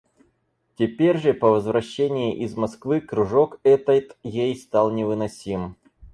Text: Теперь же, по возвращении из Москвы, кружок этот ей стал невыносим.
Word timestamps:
Теперь 0.79 1.19
же, 1.19 1.31
по 1.35 1.49
возвращении 1.51 2.35
из 2.39 2.55
Москвы, 2.57 3.01
кружок 3.01 3.59
этот 3.61 4.17
ей 4.23 4.55
стал 4.55 4.89
невыносим. 4.89 5.75